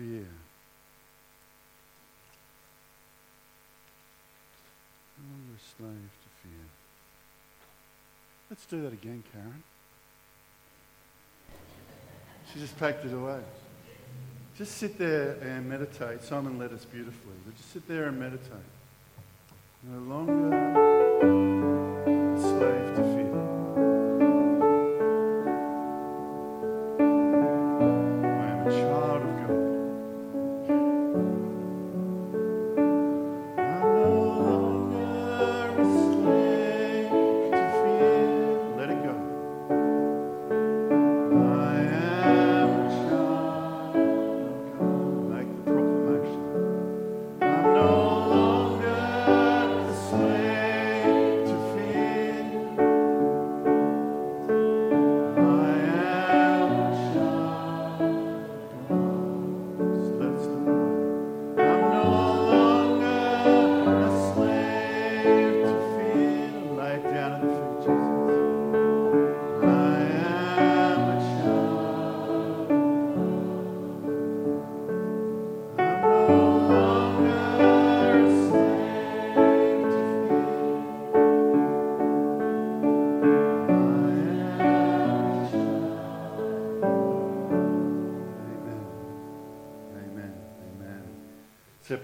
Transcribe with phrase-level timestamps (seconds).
[0.00, 0.26] fear.
[5.18, 6.64] No longer a slave to fear.
[8.48, 9.62] Let's do that again, Karen.
[12.52, 13.40] She just packed it away.
[14.56, 16.22] Just sit there and meditate.
[16.22, 17.34] Simon led us beautifully.
[17.44, 18.56] But just sit there and meditate.
[19.82, 20.56] No longer
[22.06, 23.09] a slave to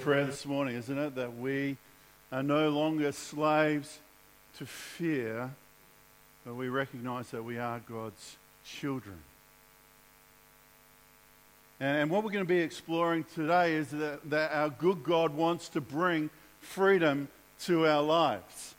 [0.07, 1.17] prayer this morning, isn't it?
[1.17, 1.77] That we
[2.31, 3.99] are no longer slaves
[4.57, 5.51] to fear,
[6.45, 9.17] but we recognize that we are God's children.
[11.81, 15.69] And, what we're going to be exploring today is that, that our good God wants
[15.71, 17.27] to bring freedom
[17.65, 18.77] to our lives.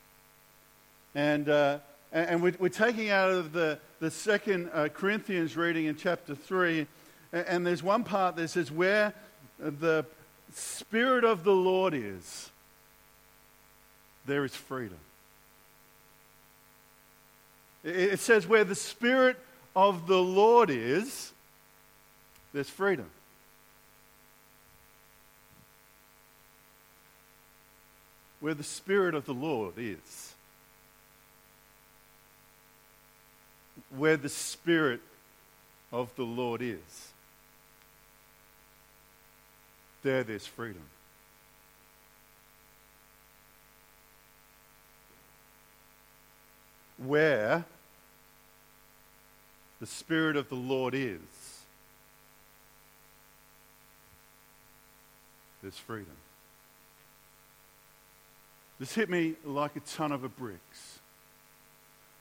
[1.13, 1.79] And, uh,
[2.13, 6.35] and and we're, we're taking out of the, the second uh, Corinthians reading in chapter
[6.35, 6.87] 3,
[7.33, 9.13] and, and there's one part that says, Where
[9.59, 10.05] the
[10.53, 12.49] Spirit of the Lord is,
[14.25, 14.97] there is freedom.
[17.83, 19.37] It, says, Where the Spirit
[19.75, 21.31] of the Lord is,
[22.53, 23.09] there's freedom.
[28.39, 30.33] Where the Spirit of the Lord is.
[33.95, 35.01] Where the Spirit
[35.91, 37.13] of the Lord is.
[40.07, 40.83] There, there's freedom.
[46.95, 47.65] Where
[49.81, 51.19] the Spirit of the Lord is,
[55.61, 56.07] there's freedom.
[58.79, 60.99] This hit me like a ton of bricks.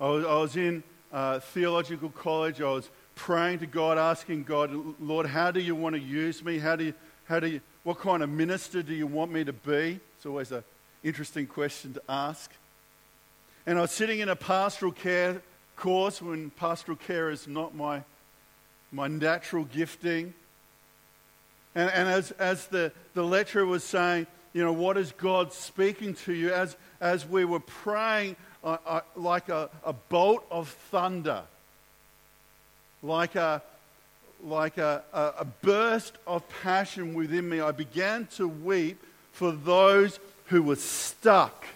[0.01, 0.83] I was, I was in
[1.13, 2.61] uh, theological college.
[2.61, 6.59] I was praying to God, asking God, Lord, how do you want to use me?
[6.59, 6.95] How do you,
[7.29, 10.01] how do you, what kind of minister do you want me to be?
[10.17, 10.65] It's always an
[11.03, 12.51] interesting question to ask.
[13.67, 15.43] And I was sitting in a pastoral care
[15.77, 18.03] course when pastoral care is not my,
[18.93, 20.35] my natural gifting.
[21.75, 26.15] And, and as, as the, the lecturer was saying, you know, what is God speaking
[26.15, 26.53] to you?
[26.53, 28.37] As, as we were praying,
[29.15, 31.43] like a, a bolt of thunder,
[33.03, 33.63] like a,
[34.43, 39.03] like a, a, a burst of passion within me, I began to weep
[39.33, 41.67] for those who were stuck,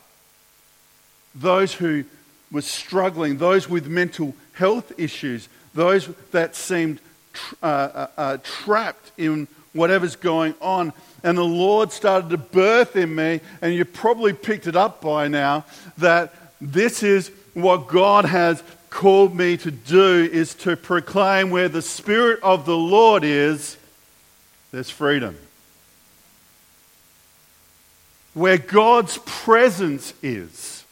[1.34, 2.04] those who
[2.52, 7.00] were struggling, those with mental health issues, those that seemed
[7.32, 10.92] tr- uh, uh, uh, trapped in whatever's going on.
[11.22, 15.28] And the Lord started to birth in me, and you probably picked it up by
[15.28, 15.64] now,
[15.98, 21.82] that this is what God has called me to do is to proclaim where the
[21.82, 23.76] Spirit of the Lord is,
[24.72, 25.36] there's freedom.
[28.34, 30.84] Where God's presence is,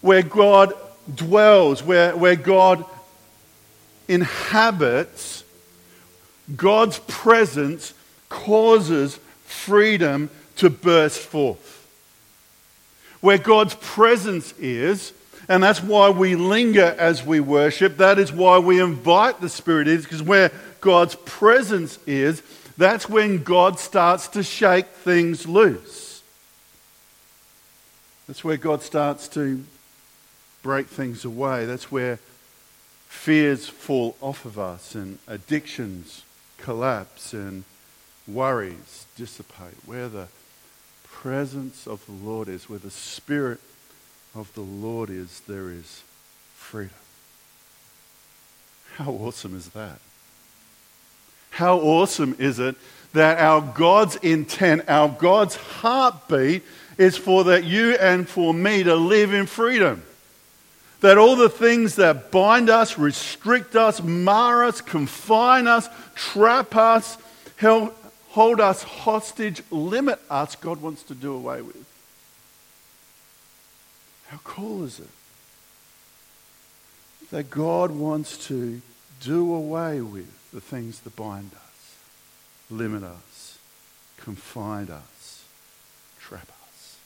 [0.00, 0.72] where God
[1.12, 2.84] dwells, where, where God
[4.08, 5.44] inhabits,
[6.56, 7.94] God's presence
[8.28, 11.74] causes freedom to burst forth.
[13.20, 15.12] Where God's presence is,
[15.48, 19.88] and that's why we linger as we worship, that is why we invite the Spirit
[19.88, 22.42] in, because where God's presence is,
[22.76, 26.22] that's when God starts to shake things loose.
[28.26, 29.64] That's where God starts to
[30.62, 31.64] break things away.
[31.64, 32.18] That's where
[33.08, 36.24] fears fall off of us and addictions
[36.58, 37.64] collapse and
[38.26, 39.78] worries dissipate.
[39.86, 40.28] Where the
[41.04, 43.60] presence of the Lord is, where the Spirit
[44.38, 46.02] of the Lord is, there is
[46.54, 46.94] freedom.
[48.94, 49.98] How awesome is that?
[51.50, 52.76] How awesome is it
[53.14, 56.62] that our God's intent, our God's heartbeat
[56.98, 60.02] is for that you and for me to live in freedom?
[61.00, 67.18] That all the things that bind us, restrict us, mar us, confine us, trap us,
[67.60, 71.87] hold us hostage, limit us, God wants to do away with.
[74.28, 75.08] How cool is it?
[77.30, 78.80] That God wants to
[79.20, 81.96] do away with the things that bind us,
[82.70, 83.58] limit us,
[84.16, 85.44] confine us,
[86.20, 86.96] trap us.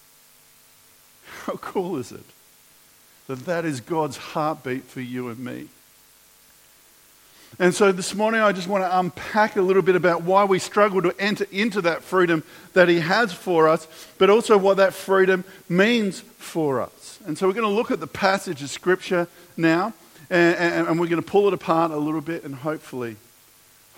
[1.47, 2.25] How cool is it?
[3.29, 5.69] That that is God's heartbeat for you and me.
[7.59, 10.59] And so this morning, I just want to unpack a little bit about why we
[10.59, 13.87] struggle to enter into that freedom that He has for us,
[14.19, 17.21] but also what that freedom means for us.
[17.27, 19.93] And so we're going to look at the passage of Scripture now,
[20.31, 23.17] and, and, and we're going to pull it apart a little bit, and hopefully,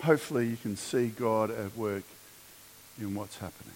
[0.03, 2.03] hopefully, you can see God at work
[2.99, 3.73] in what's happening.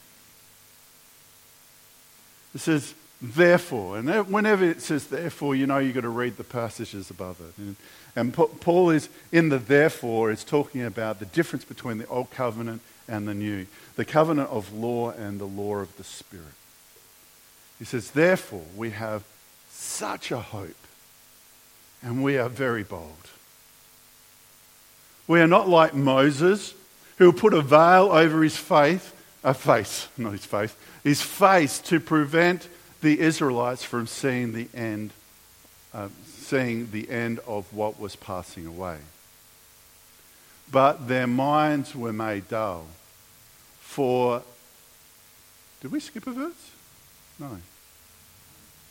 [2.54, 3.98] It says, therefore.
[3.98, 7.54] And whenever it says therefore, you know you've got to read the passages above it.
[7.58, 7.76] And,
[8.16, 12.82] and Paul is in the therefore is talking about the difference between the old covenant
[13.08, 16.46] and the new, the covenant of law and the law of the Spirit.
[17.78, 19.24] He says, therefore, we have
[19.70, 20.76] such a hope,
[22.04, 23.30] and we are very bold.
[25.28, 26.74] We are not like Moses,
[27.18, 32.00] who put a veil over his faith, a face, not his face, his face to
[32.00, 32.68] prevent
[33.02, 35.12] the Israelites from seeing the end,
[35.94, 38.98] uh, seeing the end of what was passing away.
[40.72, 42.86] But their minds were made dull.
[43.80, 44.44] For,
[45.82, 46.72] did we skip a verse?
[47.40, 47.58] No.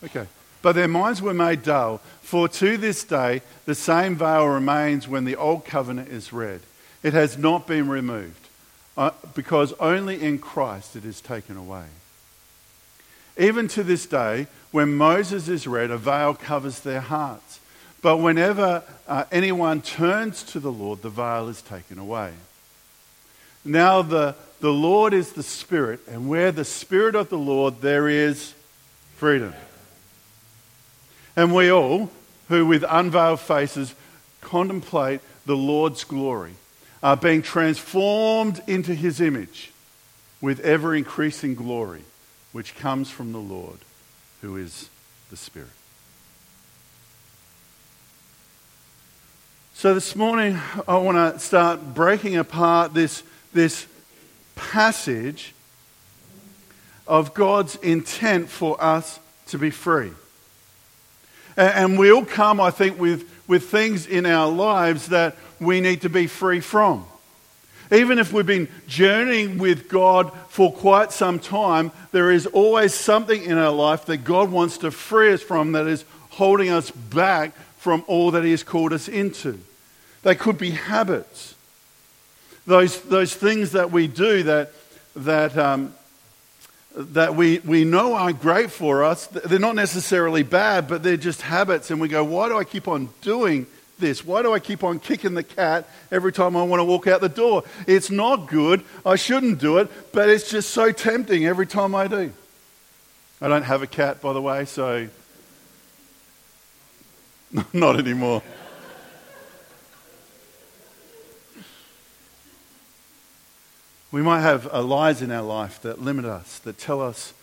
[0.04, 0.26] Okay.
[0.60, 5.24] But their minds were made dull, for to this day the same veil remains when
[5.24, 6.60] the old covenant is read.
[7.02, 8.48] It has not been removed,
[8.96, 11.84] uh, because only in Christ it is taken away.
[13.38, 17.60] Even to this day, when Moses is read, a veil covers their hearts.
[18.02, 22.32] But whenever uh, anyone turns to the Lord, the veil is taken away.
[23.64, 28.08] Now, the, the Lord is the Spirit, and where the Spirit of the Lord, there
[28.08, 28.54] is
[29.16, 29.54] freedom.
[31.36, 32.10] And we all,
[32.48, 33.94] who with unveiled faces
[34.40, 36.54] contemplate the Lord's glory,
[37.02, 39.70] are being transformed into his image
[40.40, 42.02] with ever increasing glory
[42.52, 43.78] which comes from the Lord,
[44.40, 44.88] who is
[45.30, 45.68] the Spirit.
[49.74, 50.58] So this morning,
[50.88, 53.22] I want to start breaking apart this,
[53.52, 53.86] this
[54.56, 55.54] passage
[57.06, 60.10] of God's intent for us to be free.
[61.56, 66.02] And, we all come, I think, with, with things in our lives that we need
[66.02, 67.04] to be free from.
[67.90, 73.42] Even if we've been journeying with God for quite some time, there is always something
[73.42, 77.54] in our life that God wants to free us from that is holding us back
[77.78, 79.58] from all that He has called us into.
[80.22, 81.54] They could be habits.
[82.66, 84.72] Those, those things that we do that,
[85.16, 85.94] that, um,
[86.94, 91.40] that we, we know aren't great for us, they're not necessarily bad, but they're just
[91.40, 91.90] habits.
[91.90, 93.66] And we go, why do I keep on doing
[93.98, 94.24] this?
[94.24, 97.20] Why do I keep on kicking the cat every time I want to walk out
[97.20, 97.64] the door?
[97.86, 98.84] It's not good.
[99.04, 102.32] I shouldn't do it, but it's just so tempting every time I do.
[103.40, 105.08] I don't have a cat, by the way, so
[107.72, 108.42] not anymore.
[114.10, 117.34] We might have uh, lies in our life that limit us, that tell us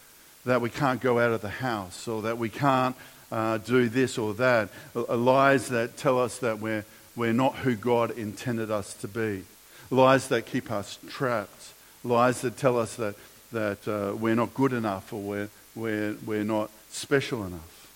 [0.45, 2.95] that we can't go out of the house or that we can't
[3.35, 6.85] uh, do this or that, uh, lies that tell us that we're,
[7.17, 9.43] we're not who God intended us to be,
[9.91, 11.73] lies that keep us trapped,
[12.05, 13.15] lies that tell us that,
[13.51, 17.91] that uh, we're not good enough or we're, we're, we're not special enough.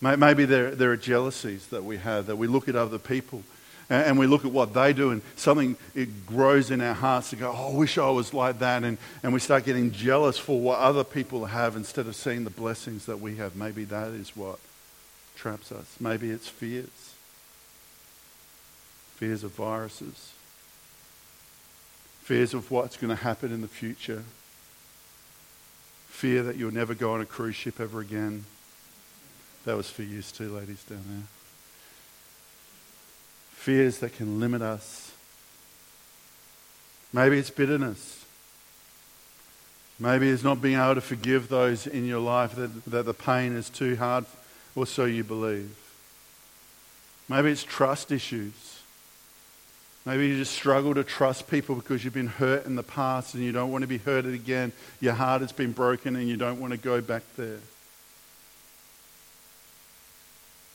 [0.00, 3.42] Maybe there, there are jealousies that we have, that we look at other people
[3.92, 7.36] and we look at what they do, and something it grows in our hearts to
[7.36, 8.84] go, oh, I wish I was like that.
[8.84, 12.50] And, and we start getting jealous for what other people have instead of seeing the
[12.50, 13.54] blessings that we have.
[13.54, 14.58] Maybe that is what
[15.36, 15.96] traps us.
[16.00, 16.88] Maybe it's fears
[19.16, 20.32] fears of viruses,
[22.22, 24.24] fears of what's going to happen in the future,
[26.08, 28.44] fear that you'll never go on a cruise ship ever again.
[29.64, 31.41] That was for you too, ladies down there
[33.62, 35.12] fears that can limit us.
[37.12, 38.24] Maybe it's bitterness.
[40.00, 43.54] Maybe it's not being able to forgive those in your life that, that the pain
[43.54, 44.24] is too hard,
[44.74, 45.76] or so you believe.
[47.28, 48.80] Maybe it's trust issues.
[50.04, 53.44] Maybe you just struggle to trust people because you've been hurt in the past and
[53.44, 54.72] you don't want to be hurted again.
[55.00, 57.60] Your heart has been broken and you don't want to go back there.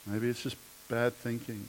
[0.06, 0.56] Maybe it's just
[0.88, 1.68] bad thinking.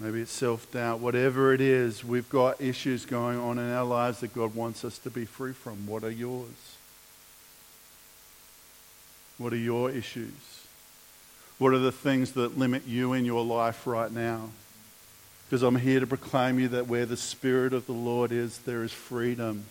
[0.00, 0.98] Maybe it's self doubt.
[1.00, 4.98] Whatever it is, we've got issues going on in our lives that God wants us
[4.98, 5.86] to be free from.
[5.86, 6.76] What are yours?
[9.38, 10.32] What are your issues?
[11.58, 14.50] What are the things that limit you in your life right now?
[15.46, 18.82] Because I'm here to proclaim you that where the Spirit of the Lord is, there
[18.82, 19.64] is freedom.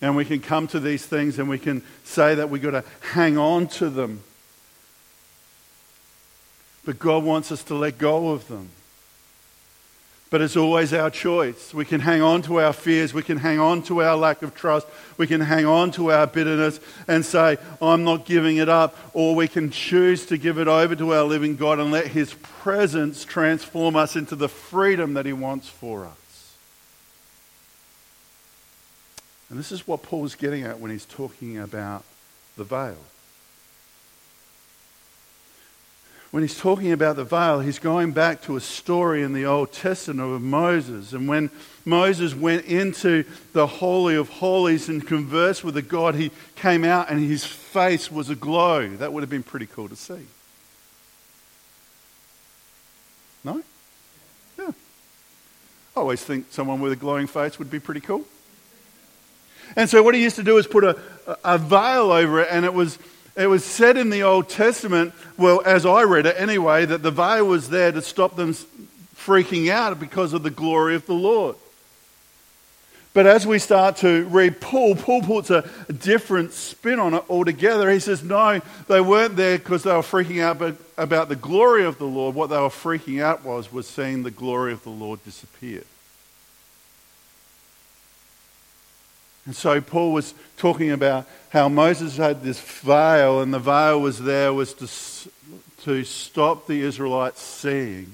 [0.00, 2.84] And we can come to these things and we can say that we've got to
[3.12, 4.22] hang on to them.
[6.86, 8.70] But God wants us to let go of them.
[10.30, 11.74] But it's always our choice.
[11.74, 13.12] We can hang on to our fears.
[13.12, 14.86] We can hang on to our lack of trust.
[15.18, 18.96] We can hang on to our bitterness and say, I'm not giving it up.
[19.12, 22.34] Or we can choose to give it over to our living God and let His
[22.34, 26.54] presence transform us into the freedom that He wants for us.
[29.48, 32.04] And this is what Paul's getting at when he's talking about
[32.56, 32.96] the veil.
[36.30, 39.72] When he's talking about the veil, he's going back to a story in the Old
[39.72, 41.12] Testament of Moses.
[41.12, 41.50] And when
[41.84, 47.10] Moses went into the Holy of Holies and conversed with the God, he came out
[47.10, 48.88] and his face was aglow.
[48.88, 50.26] That would have been pretty cool to see.
[53.44, 53.62] No?
[54.58, 54.72] Yeah.
[55.96, 58.24] I always think someone with a glowing face would be pretty cool.
[59.76, 60.98] And so what he used to do is put a,
[61.44, 62.98] a veil over it, and it was
[63.36, 67.10] it was said in the Old Testament, well, as I read it anyway, that the
[67.10, 68.54] veil was there to stop them
[69.14, 71.56] freaking out because of the glory of the Lord.
[73.12, 77.90] But as we start to read Paul, Paul puts a different spin on it altogether.
[77.90, 81.96] He says, no, they weren't there because they were freaking out about the glory of
[81.96, 82.34] the Lord.
[82.34, 85.82] What they were freaking out was, was seeing the glory of the Lord disappear.
[89.46, 94.18] And so Paul was talking about how Moses had this veil, and the veil was
[94.18, 95.30] there was to,
[95.84, 98.12] to stop the Israelites seeing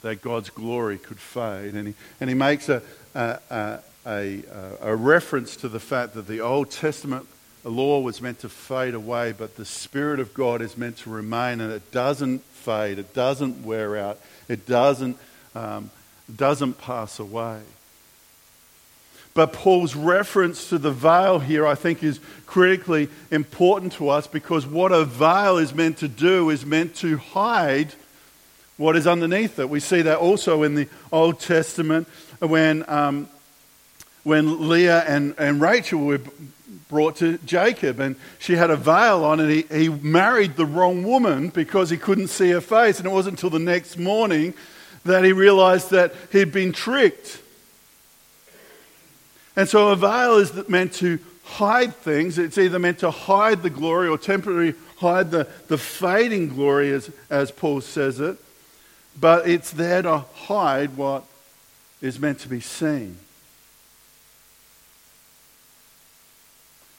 [0.00, 1.74] that God's glory could fade.
[1.74, 2.82] And he, and he makes a,
[3.14, 4.42] a, a, a,
[4.80, 7.26] a reference to the fact that the Old Testament
[7.64, 11.60] law was meant to fade away, but the Spirit of God is meant to remain,
[11.60, 15.16] and it doesn't fade, it doesn't wear out, it doesn't,
[15.54, 15.90] um,
[16.34, 17.60] doesn't pass away.
[19.34, 24.66] But Paul's reference to the veil here, I think, is critically important to us because
[24.66, 27.94] what a veil is meant to do is meant to hide
[28.76, 29.70] what is underneath it.
[29.70, 32.08] We see that also in the Old Testament
[32.40, 33.28] when, um,
[34.22, 36.20] when Leah and, and Rachel were
[36.88, 41.04] brought to Jacob and she had a veil on and he, he married the wrong
[41.04, 42.98] woman because he couldn't see her face.
[42.98, 44.52] And it wasn't until the next morning
[45.04, 47.40] that he realized that he'd been tricked
[49.56, 52.38] and so a veil is meant to hide things.
[52.38, 57.10] It's either meant to hide the glory or temporarily hide the, the fading glory, as,
[57.28, 58.38] as Paul says it.
[59.20, 61.24] But it's there to hide what
[62.00, 63.18] is meant to be seen.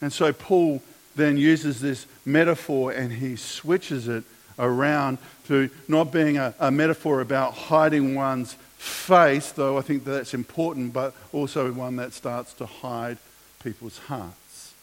[0.01, 0.83] And so Paul
[1.15, 4.23] then uses this metaphor and he switches it
[4.59, 5.17] around
[5.47, 10.33] to not being a, a metaphor about hiding one's face, though I think that that's
[10.33, 13.17] important, but also one that starts to hide
[13.63, 14.73] people's hearts.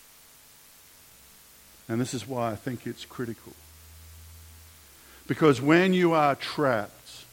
[1.88, 3.52] And this is why I think it's critical.
[5.26, 7.24] Because when you are trapped,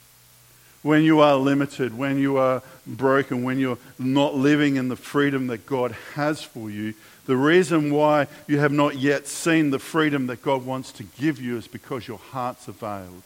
[0.83, 5.47] when you are limited, when you are broken, when you're not living in the freedom
[5.47, 6.93] that God has for you,
[7.25, 11.41] the reason why you have not yet seen the freedom that God wants to give
[11.41, 13.23] you is because your heart's are veiled.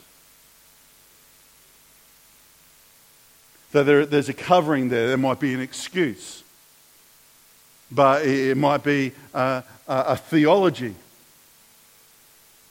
[3.72, 5.08] That there, there's a covering there.
[5.08, 6.44] There might be an excuse,
[7.92, 10.96] but it, might be a, a, a theology.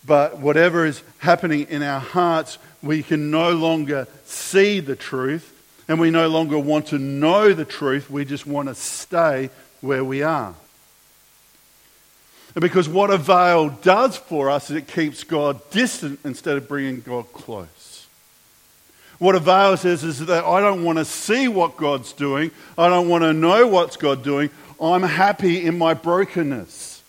[0.06, 5.56] But whatever is happening in our hearts, we can no longer see the truth
[5.88, 8.08] and we no longer want to know the truth.
[8.08, 10.54] We just want to stay where we are.
[12.54, 16.68] And because what a veil does for us is it keeps God distant instead of
[16.68, 17.79] bringing God close.
[19.20, 22.50] What a veil says is that I don't want to see what God's doing.
[22.78, 24.48] I don't want to know what's God doing.
[24.80, 27.02] I'm happy in my brokenness.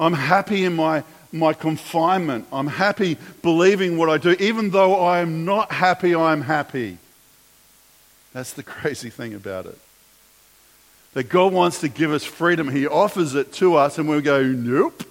[0.00, 2.46] I'm happy in my, my confinement.
[2.50, 4.30] I'm happy believing what I do.
[4.40, 6.96] Even though I am not happy, I'm happy.
[8.32, 9.78] That's the crazy thing about it.
[11.12, 12.70] That God wants to give us freedom.
[12.70, 15.02] He offers it to us, and we go, nope.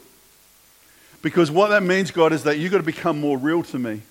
[1.22, 4.02] Because what that means, God, is that you've got to become more real to me.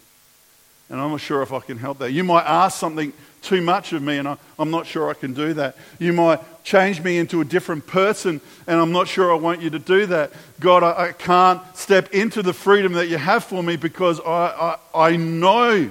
[0.91, 2.13] And I'm not sure if I can help that.
[2.13, 3.13] You might ask something
[3.43, 5.77] too much of me, and I, am not sure I can do that.
[5.99, 9.71] You might change me into a different person, and I'm not sure I want you
[9.71, 10.33] to do that.
[10.61, 14.77] God, I, I can't step into the freedom that you have for me because I,
[14.95, 15.91] I, I know.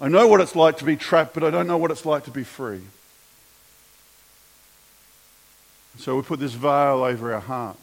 [0.00, 2.24] I know what it's like to be trapped, but I don't know what it's like
[2.24, 2.82] to be free.
[5.98, 7.76] So we put this veil over our heart.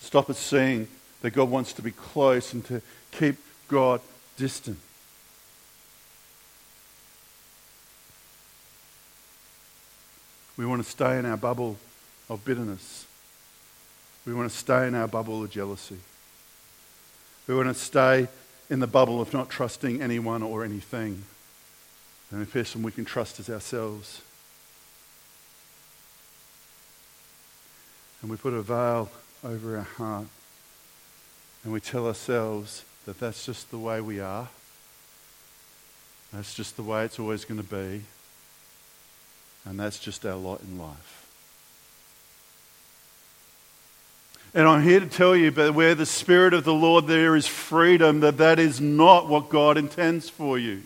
[0.00, 0.88] Stop us seeing
[1.22, 2.80] that God wants to be close and to
[3.10, 3.36] keep
[3.68, 4.00] God
[4.38, 4.78] distant.
[10.56, 11.76] We want to stay in our bubble
[12.30, 13.06] of bitterness.
[14.26, 15.98] We want to stay in our bubble of jealousy.
[17.46, 18.28] We want to stay
[18.70, 21.24] in the bubble of not trusting anyone or anything.
[22.30, 24.20] The only person we can trust is ourselves.
[28.20, 29.10] And we put a veil
[29.44, 30.26] over our heart
[31.64, 34.46] and we tell ourselves that that's just the way we are.
[36.30, 38.02] That's just the way it's always going to be.
[39.64, 41.26] And that's just our lot in life.
[44.52, 47.46] And I'm here to tell you, but where the Spirit of the Lord there is
[47.46, 50.82] freedom, that that is not what God intends for you.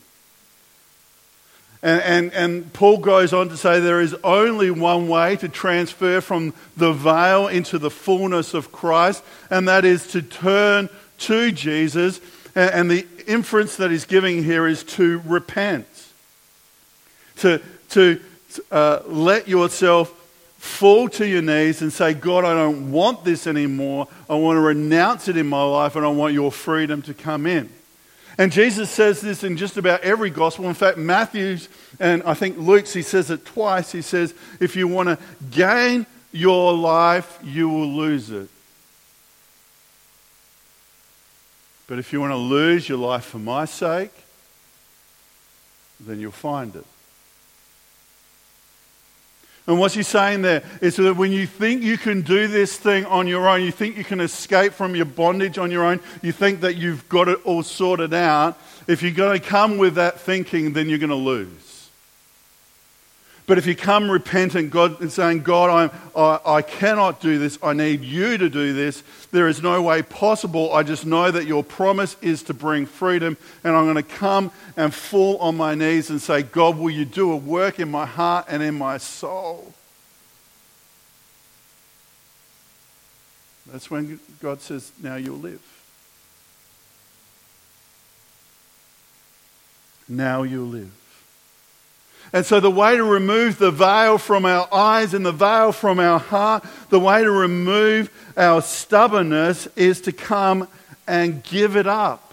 [1.82, 6.20] And, and, and Paul goes on to say there is only one way to transfer
[6.20, 10.88] from the veil into the fullness of Christ, and that is to turn
[11.22, 12.20] to Jesus.
[12.54, 15.86] And the inference that he's giving here is to repent,
[17.36, 17.60] to,
[17.90, 18.20] to
[18.70, 20.10] uh, let yourself
[20.58, 24.06] fall to your knees and say, God, I don't want this anymore.
[24.28, 27.46] I want to renounce it in my life, and I want your freedom to come
[27.46, 27.68] in.
[28.38, 30.66] And Jesus says this in just about every gospel.
[30.66, 33.92] In fact, Matthew's and I think Luke's, he says it twice.
[33.92, 35.18] He says, if you want to
[35.50, 38.48] gain your life, you will lose it.
[41.92, 44.14] But if you want to lose your life for my sake,
[46.00, 46.87] then you'll find it.
[49.66, 53.05] And what's he saying there is that when you think you can do this thing
[53.05, 56.33] on your own, you think you can escape from your bondage on your own, you
[56.33, 60.18] think that you've got it all sorted out, if you're going to come with that
[60.18, 61.71] thinking, then you're going to lose.
[63.52, 67.58] But if you come repentant, God and saying, God, I, I cannot do this.
[67.62, 69.02] I need you to do this.
[69.30, 70.72] There is no way possible.
[70.72, 73.36] I just know that your promise is to bring freedom.
[73.62, 77.04] And I'm going to come and fall on my knees and say, God, will you
[77.04, 79.74] do a work in my heart and in my soul?
[83.70, 85.60] That's when God says, now you'll live.
[90.08, 91.01] Now you'll live.
[92.33, 96.01] And so, the way to remove the veil from our eyes and the veil from
[96.01, 100.66] our heart, the way to remove our stubbornness is to come
[101.07, 102.33] and give it up.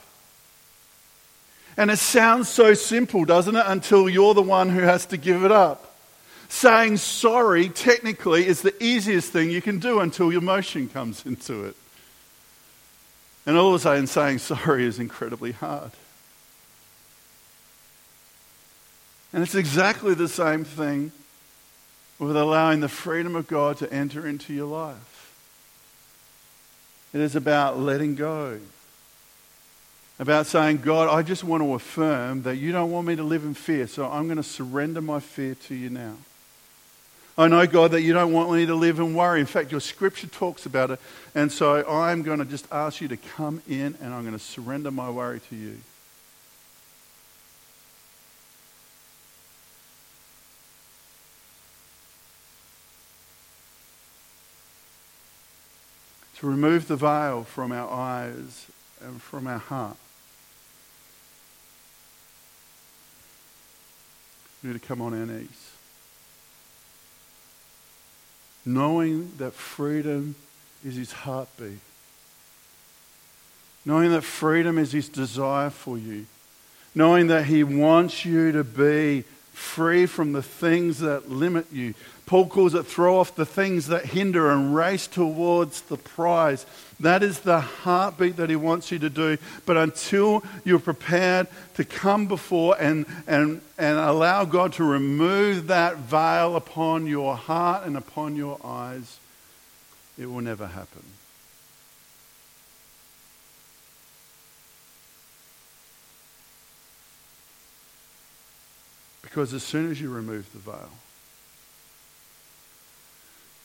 [1.75, 3.63] And it sounds so simple, doesn't it?
[3.65, 5.95] Until you're the one who has to give it up.
[6.47, 11.65] Saying sorry, technically, is the easiest thing you can do until your emotion comes into
[11.65, 11.75] it.
[13.45, 15.91] And all of a sudden, saying sorry is incredibly hard.
[19.31, 21.11] And it's exactly the same thing
[22.17, 25.35] with allowing the freedom of God to enter into your life.
[27.13, 28.59] It is about letting go.
[30.19, 33.45] About saying, God, I just want to affirm that you don't want me to live
[33.45, 36.15] in fear, so I'm going to surrender my fear to you now.
[37.37, 39.39] I know, God, that you don't want me to live in worry.
[39.39, 40.99] In fact, your scripture talks about it.
[41.33, 44.43] And so I'm going to just ask you to come in and I'm going to
[44.43, 45.77] surrender my worry to you.
[56.39, 58.67] To remove the veil from our eyes
[59.01, 59.97] and from our heart.
[64.63, 65.71] We need to come on our knees.
[68.65, 70.35] Knowing that freedom
[70.85, 71.79] is his heartbeat.
[73.85, 76.25] Knowing that freedom is his desire for you.
[76.95, 79.23] Knowing that he wants you to be
[79.53, 81.93] free from the things that limit you.
[82.29, 86.63] Paul calls it throw off the things that hinder and race towards the prize.
[86.99, 89.39] That is the heartbeat that he wants you to do.
[89.65, 95.97] But until you're prepared to come before and, and, and allow God to remove that
[95.97, 99.19] veil upon your heart and upon your eyes,
[100.15, 101.01] it will never happen.
[109.23, 110.91] Because as soon as you remove the veil,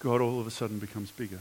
[0.04, 1.40] God all of a sudden becomes bigger.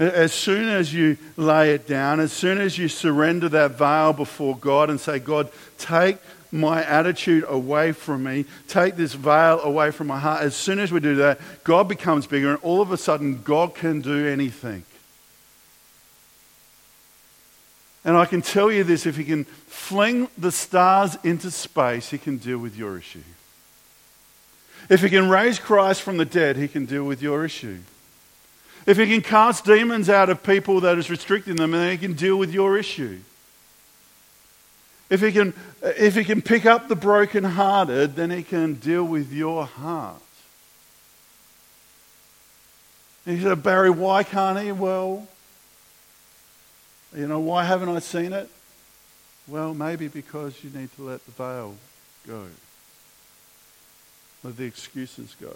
[0.00, 4.56] As soon as you lay it down, as soon as you surrender that veil before
[4.56, 6.16] God and say, God, take
[6.50, 10.90] my attitude away from me, take this veil away from my heart, as soon as
[10.90, 14.82] we do that, God becomes bigger, and all of a sudden, God can do anything.
[18.04, 22.18] And I can tell you this if He can fling the stars into space, He
[22.18, 23.22] can deal with your issue.
[24.92, 27.78] If He can raise Christ from the dead, He can deal with your issue.
[28.84, 32.12] If He can cast demons out of people that is restricting them, then He can
[32.12, 33.20] deal with your issue.
[35.08, 35.52] If he, can,
[35.82, 40.22] if he can pick up the brokenhearted, then he can deal with your heart.
[43.26, 44.72] And he said, Barry, why can't he?
[44.72, 45.28] Well,
[47.14, 48.48] you know, why haven't I seen it?
[49.46, 51.76] Well, maybe because you need to let the veil
[52.26, 52.46] go.
[54.44, 55.54] Let the excuses go.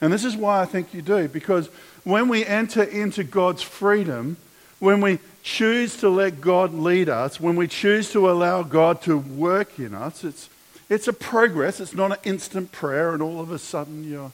[0.00, 1.68] And this is why I think you do, because
[2.04, 4.38] when we enter into God's freedom,
[4.78, 9.18] when we choose to let God lead us, when we choose to allow God to
[9.18, 10.48] work in us, it's,
[10.88, 11.80] it's a progress.
[11.80, 14.32] It's not an instant prayer and all of a sudden you're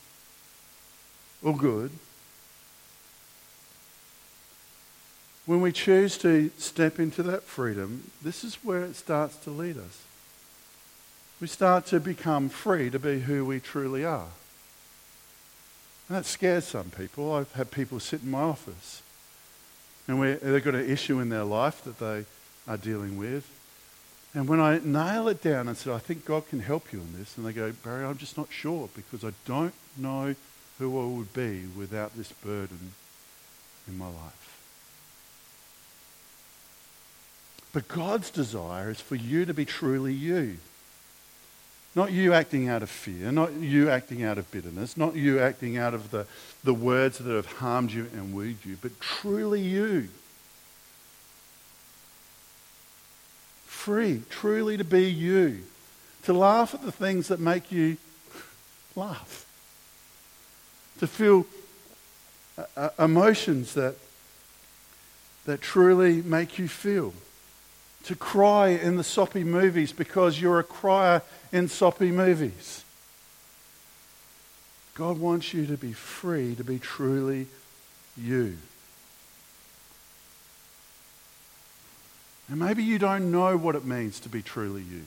[1.45, 1.91] all good.
[5.47, 9.77] When we choose to step into that freedom, this is where it starts to lead
[9.79, 10.06] us.
[11.41, 14.29] We start to become free to be who we truly are.
[16.09, 17.33] And that scares some people.
[17.33, 19.03] I've had people sit in my office
[20.09, 22.25] and they've got an issue in their life that they
[22.69, 23.51] are dealing with.
[24.35, 27.19] And when I nail it down and say, I think God can help you in
[27.19, 30.35] this, and they go, Barry, I'm just not sure because I don't know
[30.79, 32.93] who I would be without this burden
[33.89, 34.61] in my life.
[37.73, 40.59] But God's desire is for you to be truly you.
[41.97, 45.79] Not you acting out of fear, not you acting out of bitterness, not you acting
[45.79, 46.27] out of the,
[46.63, 50.11] the words that have harmed you and wounded you, but truly you.
[53.65, 55.63] Free, truly to be you.
[56.25, 57.97] To laugh at the things that make you
[58.95, 59.47] laugh.
[60.99, 61.47] To feel
[62.59, 63.95] uh, uh emotions that,
[65.47, 67.15] that truly make you feel
[68.07, 72.85] to cry in the soppy movies because you're a crier in soppy movies.
[74.95, 77.47] God wants you to be free to be truly
[78.17, 78.57] you.
[82.49, 85.03] And maybe you don't know what it means to be truly you.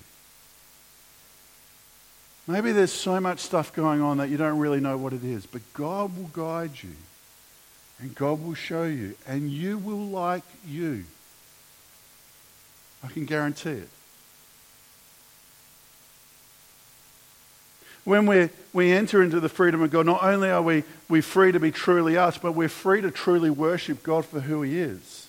[2.47, 5.45] Maybe there's so much stuff going on that you don't really know what it is,
[5.45, 6.95] but God will guide you
[7.99, 11.03] and God will show you, and you will like you.
[13.03, 13.89] I can guarantee it.
[18.03, 21.51] When we, we enter into the freedom of God, not only are we, we free
[21.51, 25.27] to be truly us, but we're free to truly worship God for who He is.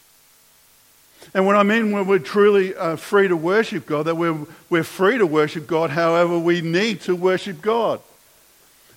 [1.35, 4.83] And when I mean when we're truly uh, free to worship God, that we're, we're
[4.83, 8.01] free to worship God however we need to worship God.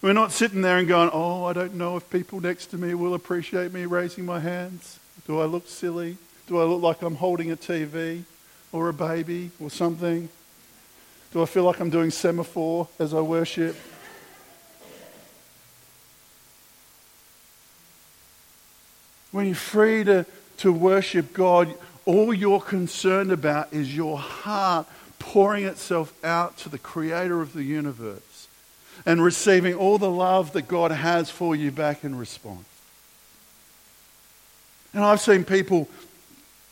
[0.01, 2.93] We're not sitting there and going, oh, I don't know if people next to me
[2.93, 4.99] will appreciate me raising my hands.
[5.27, 6.17] Do I look silly?
[6.47, 8.23] Do I look like I'm holding a TV?
[8.73, 10.27] Or a baby or something?
[11.31, 13.75] Do I feel like I'm doing semaphore as I worship?
[19.31, 20.25] When you're free to,
[20.57, 21.73] to worship God,
[22.05, 24.85] all you're concerned about is your heart
[25.17, 28.47] pouring itself out to the creator of the universe
[29.05, 32.65] and receiving all the love that God has for you back in response.
[34.93, 35.87] And I've seen people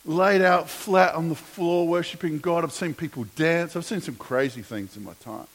[0.06, 2.64] laid out flat on the floor worshiping God.
[2.64, 3.76] I've seen people dance.
[3.76, 5.48] I've seen some crazy things in my time.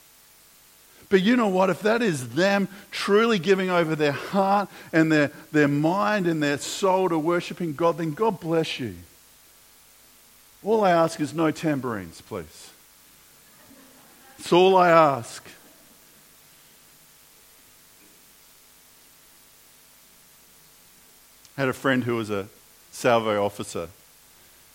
[1.09, 1.71] But you know what?
[1.71, 6.59] If that is them truly giving over their heart and their, their mind and their
[6.59, 8.95] soul to worshiping God, then God bless you.
[10.65, 12.71] All I ask is no tambourines, please.
[14.37, 15.49] That's all I ask.
[21.57, 22.49] I had a friend who was a
[22.91, 23.89] salvo officer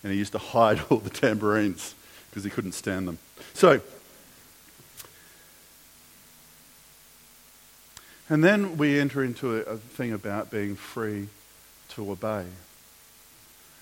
[0.04, 1.96] and he used to hide all the tambourines
[2.30, 3.20] because he couldn't stand them.
[3.54, 3.82] So,
[8.30, 11.28] and then we enter into a, a thing about being free
[11.90, 12.46] to obey.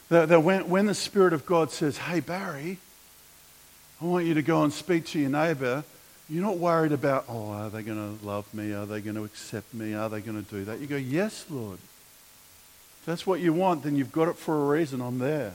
[0.10, 2.80] That, that when, when the Spirit of God says, Hey, Barry,
[4.02, 5.84] I want you to go and speak to your neighbor,
[6.28, 8.72] you're not worried about, oh, are they going to love me?
[8.74, 9.94] Are they going to accept me?
[9.94, 10.80] Are they going to do that?
[10.80, 11.78] You go, Yes, Lord.
[13.02, 15.00] If that's what you want, then you've got it for a reason.
[15.00, 15.54] I'm there.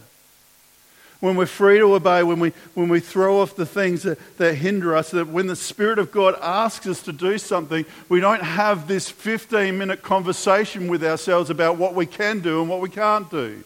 [1.24, 4.56] When we're free to obey, when we, when we throw off the things that, that
[4.56, 8.42] hinder us, that when the Spirit of God asks us to do something, we don't
[8.42, 12.90] have this 15 minute conversation with ourselves about what we can do and what we
[12.90, 13.64] can't do.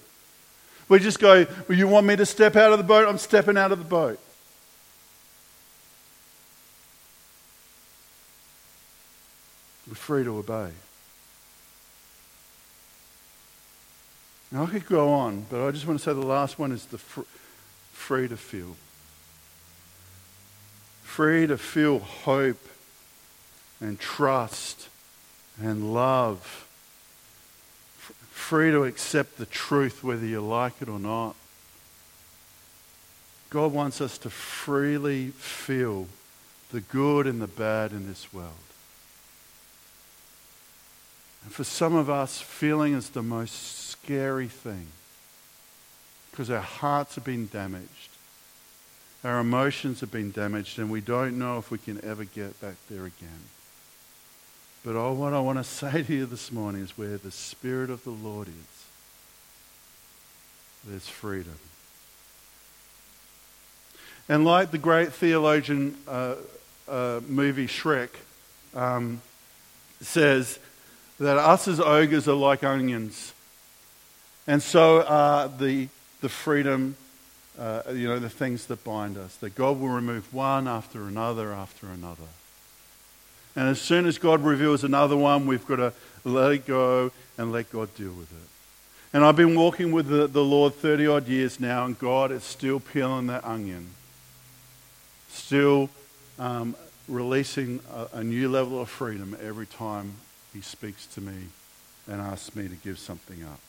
[0.89, 3.09] We just go, well, You want me to step out of the boat?
[3.09, 4.21] I'm stepping out of the boat.
[9.89, 10.71] We're free to obey.
[14.53, 16.87] Now, I could go on, but I just want to say the last one is
[16.87, 17.23] the fr-
[17.99, 18.77] free to feel.
[21.03, 22.69] Free to feel hope
[23.81, 24.89] and trust
[25.61, 26.67] and love.
[28.31, 31.35] Free to accept the truth whether you like it or not.
[33.51, 36.07] God wants us to freely feel
[36.71, 38.53] the good and the bad in this world.
[41.45, 44.89] And for some of us, feeling is the most scary thing
[46.39, 48.11] because our hearts have been damaged.
[49.25, 52.77] Our emotions have been damaged, and we don't know if we can ever get back
[52.89, 53.43] there again.
[54.85, 57.91] But oh, what I want to say to you this morning is where the Spirit
[57.91, 58.85] of the Lord is,
[60.87, 61.59] there's freedom.
[64.29, 66.37] And like the great theologian uh,
[66.87, 68.11] uh, movie Shrek
[68.77, 69.23] um,
[70.01, 70.61] says,
[71.19, 73.33] that us as ogres are like onions.
[74.47, 75.89] And so are the,
[76.21, 76.97] the freedom,
[77.59, 79.37] uh, you know, the things that bind us.
[79.37, 82.29] That God will remove one after another after another.
[83.57, 85.93] And as soon as God reveals another one, we've got to
[86.25, 88.49] let it go and let God deal with it.
[89.13, 92.45] And I've been walking with the, the Lord 30 odd years now, and God is
[92.45, 93.89] still peeling that onion,
[95.31, 95.89] still
[96.39, 96.77] um,
[97.09, 100.13] releasing a, a new level of freedom every time
[100.53, 101.47] He speaks to me
[102.07, 103.61] and asks me to give something up.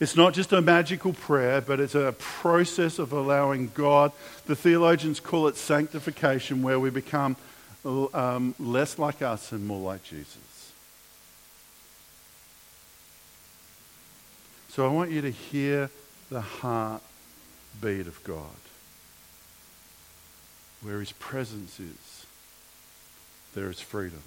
[0.00, 4.12] It's not just a magical prayer, but it's a process of allowing God.
[4.46, 7.36] The theologians call it sanctification, where we become
[7.84, 10.72] um, less like us and more like Jesus.
[14.70, 15.90] So I want you to hear
[16.30, 18.46] the heartbeat of God,
[20.80, 22.26] where His presence is,
[23.54, 24.22] there is freedom.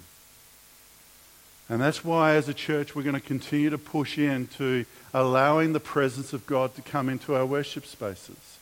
[1.68, 5.80] And that's why, as a church, we're going to continue to push into allowing the
[5.80, 8.58] presence of God to come into our worship spaces.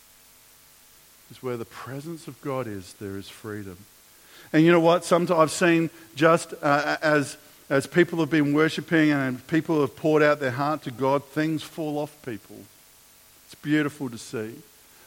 [1.28, 3.78] Because where the presence of God is, there is freedom.
[4.52, 5.04] And you know what?
[5.04, 7.36] Sometimes I've seen just uh, as,
[7.68, 11.62] as people have been worshiping and people have poured out their heart to God, things
[11.62, 12.56] fall off people.
[13.46, 14.54] It's beautiful to see.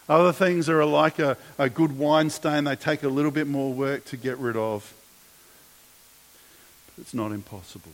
[0.10, 3.74] Other things are like a, a good wine stain, they take a little bit more
[3.74, 4.94] work to get rid of.
[7.00, 7.92] It's not impossible.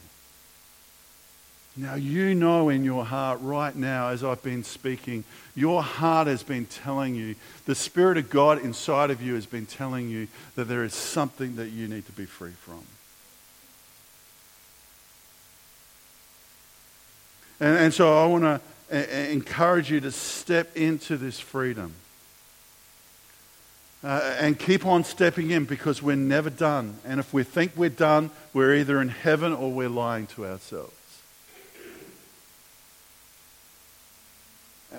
[1.77, 5.23] Now, you know in your heart right now, as I've been speaking,
[5.55, 7.35] your heart has been telling you,
[7.65, 11.55] the Spirit of God inside of you has been telling you that there is something
[11.55, 12.83] that you need to be free from.
[17.61, 18.61] And, and so I want to
[18.91, 18.97] uh, uh,
[19.29, 21.93] encourage you to step into this freedom.
[24.03, 26.97] Uh, and keep on stepping in because we're never done.
[27.05, 30.93] And if we think we're done, we're either in heaven or we're lying to ourselves.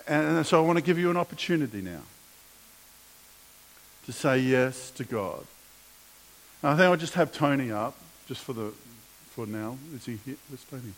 [0.07, 2.03] And so I want to give you an opportunity now
[4.07, 5.45] to say yes to God.
[6.63, 7.97] I think I'll just have Tony up
[8.29, 8.73] just for the
[9.31, 9.79] for now.
[9.95, 10.37] Is he here?
[10.49, 10.93] Where's Tony?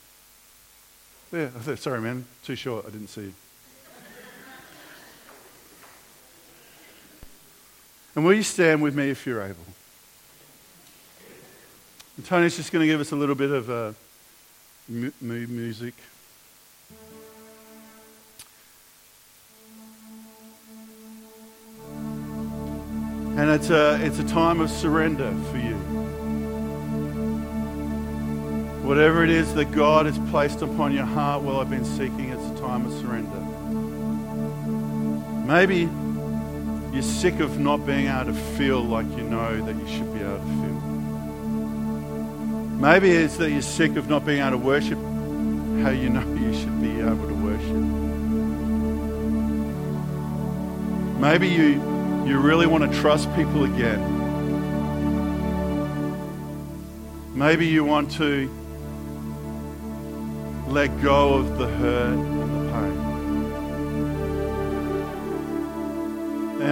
[1.32, 2.26] Yeah, sorry, man.
[2.44, 2.84] Too short.
[2.86, 3.34] I didn't see you.
[8.14, 9.56] And will you stand with me if you're able?
[12.16, 13.92] And Tony's just going to give us a little bit of uh,
[14.88, 15.94] mu- music.
[23.36, 25.74] And it's a, it's a time of surrender for you.
[28.86, 32.44] Whatever it is that God has placed upon your heart while I've been seeking, it's
[32.44, 33.40] a time of surrender.
[35.46, 35.88] Maybe
[36.94, 40.20] you're sick of not being able to feel like you know that you should be
[40.20, 40.80] able to feel.
[42.78, 44.98] Maybe it's that you're sick of not being able to worship
[45.82, 48.04] how you know you should be able to worship.
[51.20, 51.82] Maybe you,
[52.26, 54.22] you really want to trust people again.
[57.34, 58.48] Maybe you want to
[60.68, 62.43] let go of the hurt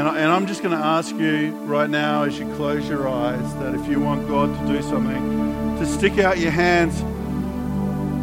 [0.02, 3.54] And, and I'm just going to ask you right now, as you close your eyes,
[3.58, 7.00] that if you want God to do something, to stick out your hands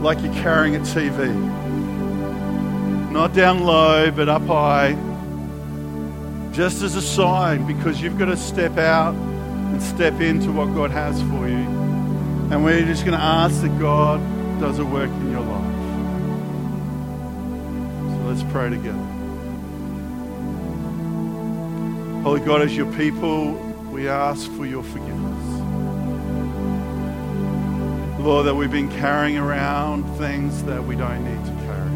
[0.01, 1.33] like you're carrying a TV.
[3.13, 4.91] Not down low, but up high,
[6.51, 10.91] just as a sign, because you've got to step out and step into what God
[10.91, 11.63] has for you.
[12.51, 14.19] And we're just going to ask that God
[14.59, 15.75] does a work in your life.
[18.17, 19.08] So let's pray together.
[22.23, 23.53] Holy God, as your people,
[23.93, 25.59] we ask for your forgiveness.
[28.19, 31.89] Lord, that we've been carrying around things that we don't need to carry.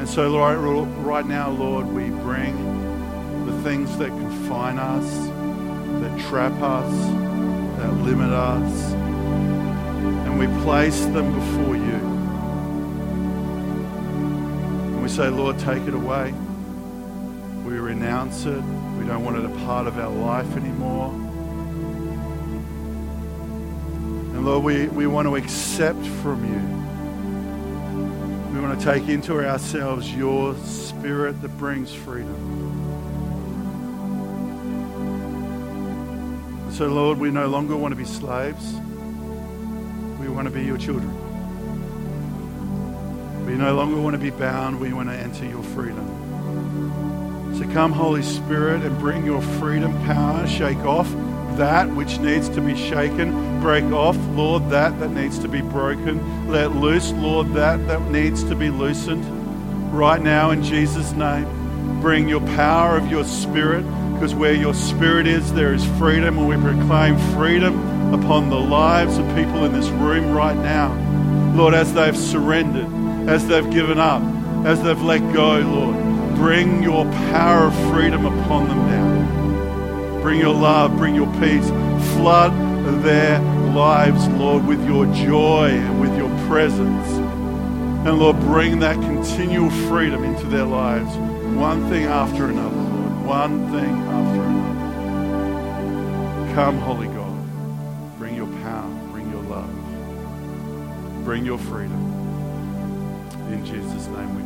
[0.00, 0.58] And so, Lord,
[1.04, 2.56] right now, Lord, we bring
[3.44, 5.04] the things that confine us,
[6.00, 6.90] that trap us,
[7.78, 8.92] that limit us,
[10.24, 12.00] and we place them before you.
[14.94, 16.32] And we say, Lord, take it away.
[17.76, 18.62] We renounce it.
[18.98, 21.10] We don't want it a part of our life anymore.
[24.32, 26.58] And Lord, we, we want to accept from you.
[28.54, 32.34] We want to take into ourselves your spirit that brings freedom.
[36.72, 38.72] So, Lord, we no longer want to be slaves.
[40.18, 41.14] We want to be your children.
[43.44, 44.80] We no longer want to be bound.
[44.80, 46.15] We want to enter your freedom.
[47.76, 50.46] Come, Holy Spirit, and bring your freedom power.
[50.46, 51.10] Shake off
[51.58, 53.60] that which needs to be shaken.
[53.60, 56.48] Break off, Lord, that that needs to be broken.
[56.48, 59.26] Let loose, Lord, that that needs to be loosened.
[59.92, 63.82] Right now, in Jesus' name, bring your power of your Spirit,
[64.14, 69.18] because where your Spirit is, there is freedom, and we proclaim freedom upon the lives
[69.18, 70.94] of people in this room right now.
[71.54, 74.22] Lord, as they've surrendered, as they've given up,
[74.64, 76.05] as they've let go, Lord,
[76.36, 80.20] bring your power of freedom upon them now.
[80.20, 81.68] Bring your love, bring your peace.
[82.14, 82.52] Flood
[83.02, 83.40] their
[83.72, 87.08] lives, Lord, with your joy and with your presence.
[88.06, 91.16] And Lord, bring that continual freedom into their lives,
[91.56, 94.76] one thing after another, Lord, one thing after another.
[96.54, 102.12] Come, Holy God, bring your power, bring your love, bring your freedom.
[103.50, 104.45] In Jesus' name we